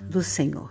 do 0.00 0.22
Senhor. 0.22 0.70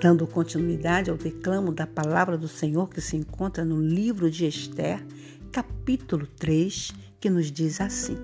Dando 0.00 0.26
continuidade 0.26 1.10
ao 1.10 1.16
declamo 1.16 1.72
da 1.72 1.86
palavra 1.86 2.38
do 2.38 2.48
Senhor 2.48 2.88
que 2.88 3.00
se 3.00 3.16
encontra 3.16 3.64
no 3.64 3.80
livro 3.80 4.30
de 4.30 4.46
Esther, 4.46 5.04
capítulo 5.52 6.26
3, 6.26 6.92
que 7.20 7.28
nos 7.28 7.52
diz 7.52 7.80
assim: 7.80 8.16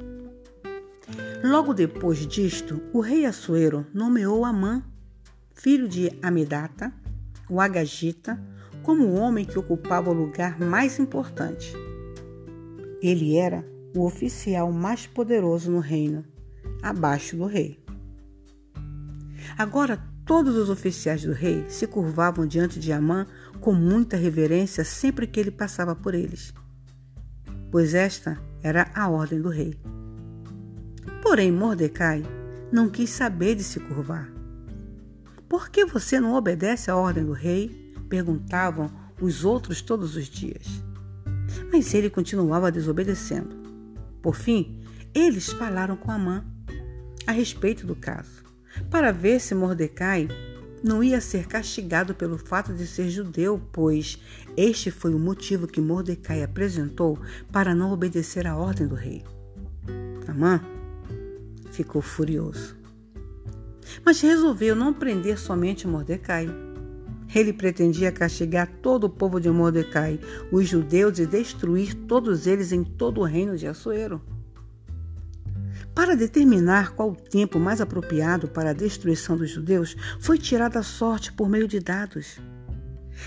Logo 1.45 1.75
depois 1.75 2.27
disto, 2.27 2.81
o 2.93 3.01
rei 3.01 3.27
Assuero 3.27 3.87
nomeou 3.93 4.45
Amã, 4.45 4.83
filho 5.55 5.89
de 5.89 6.11
Amidata, 6.23 6.93
o 7.49 7.61
Agagita, 7.61 8.43
como 8.83 9.05
o 9.05 9.15
homem 9.17 9.45
que 9.45 9.59
ocupava 9.59 10.11
o 10.11 10.15
lugar 10.15 10.59
mais 10.59 10.99
importante. 10.99 11.73
Ele 13.03 13.37
era 13.37 13.65
o 13.95 14.05
oficial 14.05 14.73
mais 14.73 15.07
poderoso 15.07 15.71
no 15.71 15.79
reino, 15.79 16.25
abaixo 16.83 17.37
do 17.37 17.47
rei. 17.47 17.86
Agora 19.59 20.03
todos 20.25 20.57
os 20.57 20.69
oficiais 20.69 21.23
do 21.23 21.33
rei 21.33 21.65
se 21.69 21.87
curvavam 21.87 22.47
diante 22.47 22.79
de 22.79 22.93
Amã 22.93 23.27
com 23.61 23.73
muita 23.73 24.17
reverência 24.17 24.85
sempre 24.85 25.27
que 25.27 25.41
ele 25.41 25.51
passava 25.51 25.95
por 25.95 26.15
eles, 26.15 26.53
pois 27.71 27.95
esta 27.95 28.39
era 28.63 28.91
a 28.95 29.09
ordem 29.09 29.41
do 29.41 29.49
rei. 29.49 29.79
Porém, 31.23 31.51
Mordecai 31.51 32.23
não 32.71 32.89
quis 32.89 33.11
saber 33.11 33.55
de 33.55 33.65
se 33.65 33.81
curvar. 33.81 34.31
Por 35.49 35.71
que 35.71 35.85
você 35.85 36.21
não 36.21 36.35
obedece 36.35 36.91
à 36.91 36.97
ordem 36.97 37.25
do 37.25 37.33
rei? 37.33 37.95
perguntavam 38.09 38.91
os 39.21 39.45
outros 39.45 39.81
todos 39.83 40.17
os 40.17 40.27
dias. 40.27 40.67
Mas 41.73 41.93
ele 41.95 42.11
continuava 42.11 42.71
desobedecendo. 42.71 43.57
Por 44.23 44.37
fim, 44.37 44.81
eles 45.15 45.49
falaram 45.51 45.97
com 45.97 46.11
Amã 46.11 46.45
a 47.27 47.33
respeito 47.33 47.87
do 47.87 47.97
caso, 47.97 48.45
para 48.91 49.13
ver 49.13 49.41
se 49.41 49.55
Mordecai 49.55 50.29
não 50.83 51.03
ia 51.03 51.21
ser 51.21 51.47
castigado 51.47 52.15
pelo 52.15 52.39
fato 52.39 52.73
de 52.73 52.87
ser 52.87 53.09
judeu, 53.09 53.61
pois 53.73 54.19
este 54.57 54.91
foi 54.91 55.15
o 55.15 55.19
motivo 55.19 55.67
que 55.67 55.81
Mordecai 55.81 56.43
apresentou 56.43 57.19
para 57.51 57.75
não 57.75 57.93
obedecer 57.93 58.47
à 58.47 58.57
ordem 58.57 58.87
do 58.87 58.95
rei. 58.95 59.25
Amã 60.29 60.61
ficou 61.71 62.01
furioso. 62.01 62.77
Mas 64.05 64.21
resolveu 64.21 64.75
não 64.75 64.93
prender 64.93 65.39
somente 65.39 65.87
Mordecai. 65.87 66.49
Ele 67.35 67.53
pretendia 67.53 68.13
castigar 68.13 68.69
todo 68.81 69.05
o 69.05 69.11
povo 69.11 69.41
de 69.41 69.51
Mordecai, 69.51 70.21
os 70.53 70.69
judeus, 70.69 71.19
e 71.19 71.27
destruir 71.27 71.95
todos 72.07 72.47
eles 72.47 72.73
em 72.73 72.85
todo 72.85 73.21
o 73.21 73.25
reino 73.25 73.57
de 73.57 73.67
Assuero. 73.67 74.21
Para 75.97 76.15
determinar 76.15 76.91
qual 76.91 77.13
o 77.13 77.17
tempo 77.17 77.59
mais 77.59 77.81
apropriado 77.81 78.49
para 78.49 78.69
a 78.69 78.75
destruição 78.75 79.35
dos 79.35 79.49
judeus, 79.49 79.97
foi 80.21 80.37
tirada 80.37 80.79
a 80.79 80.83
sorte 80.83 81.33
por 81.33 81.49
meio 81.49 81.67
de 81.67 81.81
dados. 81.81 82.39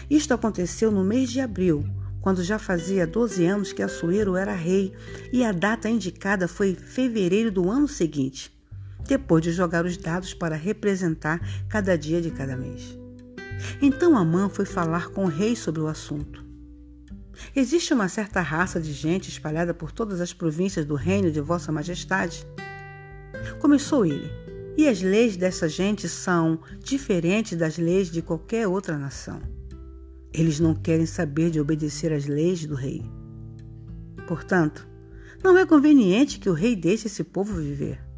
Isto 0.07 0.35
aconteceu 0.35 0.91
no 0.91 1.03
mês 1.03 1.31
de 1.31 1.41
abril, 1.41 1.83
quando 2.21 2.43
já 2.43 2.59
fazia 2.59 3.07
12 3.07 3.43
anos 3.43 3.73
que 3.73 3.81
Assuero 3.81 4.35
era 4.35 4.53
rei, 4.53 4.93
e 5.33 5.43
a 5.43 5.51
data 5.51 5.89
indicada 5.89 6.47
foi 6.47 6.75
fevereiro 6.75 7.51
do 7.51 7.71
ano 7.71 7.87
seguinte, 7.87 8.55
depois 9.03 9.43
de 9.43 9.51
jogar 9.51 9.83
os 9.83 9.97
dados 9.97 10.35
para 10.35 10.55
representar 10.55 11.41
cada 11.67 11.97
dia 11.97 12.21
de 12.21 12.29
cada 12.29 12.55
mês. 12.55 12.95
Então 13.81 14.15
Amã 14.15 14.47
foi 14.47 14.65
falar 14.65 15.09
com 15.09 15.25
o 15.25 15.27
rei 15.27 15.55
sobre 15.55 15.81
o 15.81 15.87
assunto. 15.87 16.48
Existe 17.55 17.93
uma 17.93 18.07
certa 18.07 18.41
raça 18.41 18.79
de 18.79 18.93
gente 18.93 19.29
espalhada 19.29 19.73
por 19.73 19.91
todas 19.91 20.21
as 20.21 20.33
províncias 20.33 20.85
do 20.85 20.95
reino 20.95 21.31
de 21.31 21.41
Vossa 21.41 21.71
Majestade. 21.71 22.45
Começou 23.59 24.05
ele. 24.05 24.29
E 24.77 24.87
as 24.87 25.01
leis 25.01 25.35
dessa 25.35 25.67
gente 25.67 26.07
são 26.07 26.59
diferentes 26.83 27.57
das 27.57 27.77
leis 27.77 28.09
de 28.09 28.21
qualquer 28.21 28.67
outra 28.67 28.97
nação. 28.97 29.41
Eles 30.33 30.59
não 30.59 30.75
querem 30.75 31.05
saber 31.05 31.49
de 31.49 31.59
obedecer 31.59 32.13
às 32.13 32.25
leis 32.25 32.65
do 32.65 32.75
rei. 32.75 33.03
Portanto, 34.27 34.87
não 35.43 35.57
é 35.57 35.65
conveniente 35.65 36.39
que 36.39 36.49
o 36.49 36.53
rei 36.53 36.75
deixe 36.75 37.07
esse 37.07 37.23
povo 37.23 37.55
viver. 37.55 38.08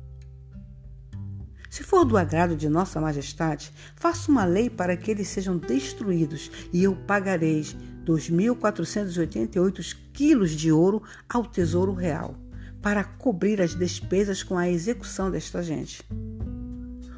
Se 1.72 1.84
for 1.84 2.04
do 2.04 2.18
agrado 2.18 2.54
de 2.54 2.68
Nossa 2.68 3.00
Majestade, 3.00 3.72
faça 3.96 4.30
uma 4.30 4.44
lei 4.44 4.70
para 4.70 4.98
que 4.98 5.10
eles 5.10 5.30
sejam 5.30 5.58
destruídos, 5.58 6.52
e 6.74 6.84
eu 6.84 6.94
pagareis 6.94 7.78
2.488 8.06 9.96
quilos 10.12 10.52
de 10.52 10.70
ouro 10.70 11.02
ao 11.30 11.46
Tesouro 11.46 11.94
Real, 11.94 12.36
para 12.82 13.06
cobrir 13.06 13.62
as 13.62 13.74
despesas 13.74 14.44
com 14.44 14.58
a 14.58 14.70
execução 14.70 15.32
desta 15.32 15.64
gente. 15.64 16.04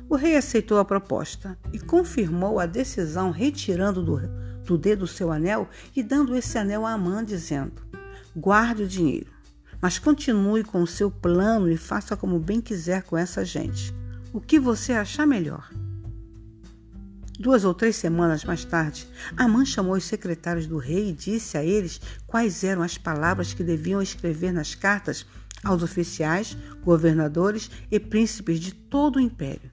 O 0.07 0.15
rei 0.15 0.37
aceitou 0.37 0.77
a 0.77 0.85
proposta 0.85 1.57
e 1.73 1.79
confirmou 1.79 2.59
a 2.59 2.67
decisão, 2.67 3.31
retirando 3.31 4.03
do, 4.03 4.19
do 4.63 4.77
dedo 4.77 5.07
seu 5.07 5.31
anel 5.31 5.67
e 5.95 6.03
dando 6.03 6.35
esse 6.35 6.59
anel 6.59 6.85
a 6.85 6.91
Amã, 6.91 7.25
dizendo: 7.25 7.81
Guarde 8.35 8.83
o 8.83 8.87
dinheiro, 8.87 9.31
mas 9.81 9.97
continue 9.97 10.63
com 10.63 10.83
o 10.83 10.87
seu 10.87 11.09
plano 11.09 11.71
e 11.71 11.75
faça 11.75 12.15
como 12.15 12.37
bem 12.37 12.61
quiser 12.61 13.01
com 13.01 13.17
essa 13.17 13.43
gente 13.43 14.02
o 14.33 14.41
que 14.41 14.59
você 14.59 14.93
achar 14.93 15.27
melhor. 15.27 15.69
Duas 17.39 17.63
ou 17.63 17.73
três 17.73 17.95
semanas 17.95 18.43
mais 18.43 18.65
tarde, 18.65 19.07
Amã 19.37 19.63
chamou 19.63 19.95
os 19.95 20.03
secretários 20.03 20.65
do 20.65 20.77
rei 20.77 21.09
e 21.09 21.13
disse 21.13 21.57
a 21.57 21.63
eles 21.63 22.01
quais 22.25 22.63
eram 22.63 22.81
as 22.81 22.97
palavras 22.97 23.53
que 23.53 23.63
deviam 23.63 24.01
escrever 24.01 24.51
nas 24.51 24.75
cartas 24.75 25.25
aos 25.63 25.83
oficiais, 25.83 26.57
governadores 26.83 27.69
e 27.91 27.99
príncipes 27.99 28.59
de 28.59 28.73
todo 28.73 29.17
o 29.17 29.19
império. 29.19 29.71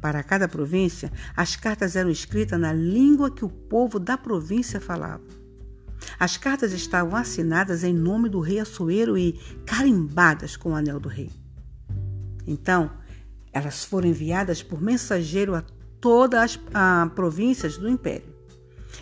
Para 0.00 0.22
cada 0.22 0.46
província, 0.46 1.12
as 1.36 1.56
cartas 1.56 1.96
eram 1.96 2.10
escritas 2.10 2.58
na 2.58 2.72
língua 2.72 3.30
que 3.30 3.44
o 3.44 3.48
povo 3.48 3.98
da 3.98 4.16
província 4.16 4.80
falava. 4.80 5.24
As 6.18 6.36
cartas 6.36 6.72
estavam 6.72 7.16
assinadas 7.16 7.82
em 7.82 7.92
nome 7.92 8.28
do 8.28 8.40
rei 8.40 8.60
Assuero 8.60 9.18
e 9.18 9.32
carimbadas 9.66 10.56
com 10.56 10.70
o 10.70 10.76
anel 10.76 11.00
do 11.00 11.08
rei. 11.08 11.30
Então, 12.46 12.90
elas 13.58 13.84
foram 13.84 14.08
enviadas 14.08 14.62
por 14.62 14.80
mensageiro 14.80 15.54
a 15.54 15.62
todas 16.00 16.58
as 16.72 17.10
províncias 17.14 17.76
do 17.76 17.88
império 17.88 18.38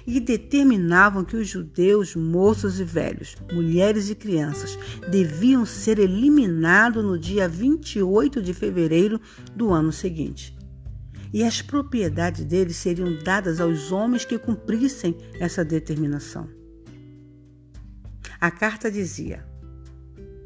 e 0.06 0.20
determinavam 0.20 1.24
que 1.24 1.36
os 1.36 1.48
judeus, 1.48 2.14
moços 2.14 2.80
e 2.80 2.84
velhos, 2.84 3.36
mulheres 3.52 4.08
e 4.08 4.14
crianças, 4.14 4.78
deviam 5.10 5.66
ser 5.66 5.98
eliminados 5.98 7.04
no 7.04 7.18
dia 7.18 7.48
28 7.48 8.40
de 8.40 8.54
fevereiro 8.54 9.20
do 9.54 9.72
ano 9.72 9.92
seguinte. 9.92 10.56
E 11.32 11.42
as 11.42 11.60
propriedades 11.60 12.44
deles 12.44 12.76
seriam 12.76 13.18
dadas 13.22 13.60
aos 13.60 13.90
homens 13.90 14.24
que 14.24 14.38
cumprissem 14.38 15.16
essa 15.40 15.64
determinação. 15.64 16.48
A 18.40 18.50
carta 18.50 18.90
dizia: 18.90 19.44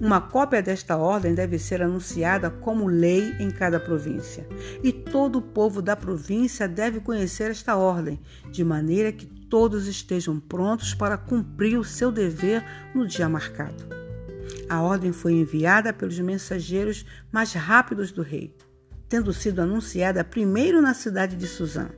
uma 0.00 0.18
cópia 0.18 0.62
desta 0.62 0.96
ordem 0.96 1.34
deve 1.34 1.58
ser 1.58 1.82
anunciada 1.82 2.48
como 2.48 2.86
lei 2.86 3.34
em 3.38 3.50
cada 3.50 3.78
província, 3.78 4.48
e 4.82 4.90
todo 4.90 5.36
o 5.36 5.42
povo 5.42 5.82
da 5.82 5.94
província 5.94 6.66
deve 6.66 7.00
conhecer 7.00 7.50
esta 7.50 7.76
ordem, 7.76 8.18
de 8.50 8.64
maneira 8.64 9.12
que 9.12 9.26
todos 9.26 9.86
estejam 9.86 10.40
prontos 10.40 10.94
para 10.94 11.18
cumprir 11.18 11.78
o 11.78 11.84
seu 11.84 12.10
dever 12.10 12.64
no 12.94 13.06
dia 13.06 13.28
marcado. 13.28 13.84
A 14.70 14.80
ordem 14.80 15.12
foi 15.12 15.34
enviada 15.34 15.92
pelos 15.92 16.18
mensageiros 16.18 17.04
mais 17.30 17.52
rápidos 17.52 18.10
do 18.10 18.22
rei, 18.22 18.56
tendo 19.06 19.34
sido 19.34 19.60
anunciada 19.60 20.24
primeiro 20.24 20.80
na 20.80 20.94
cidade 20.94 21.36
de 21.36 21.46
Suzã. 21.46 21.90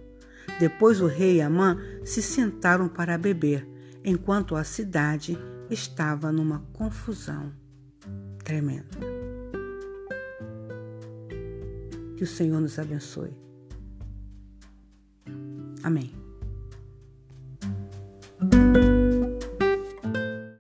Depois 0.59 1.01
o 1.01 1.07
rei 1.07 1.37
e 1.37 1.41
Amã 1.41 1.79
se 2.05 2.21
sentaram 2.21 2.89
para 2.89 3.17
beber, 3.17 3.69
enquanto 4.05 4.57
a 4.57 4.65
cidade 4.65 5.39
estava 5.71 6.33
numa 6.33 6.65
confusão 6.73 7.62
tremenda. 8.45 8.99
Que 12.17 12.25
o 12.25 12.27
Senhor 12.27 12.61
nos 12.61 12.79
abençoe. 12.79 13.33
Amém. 15.83 16.13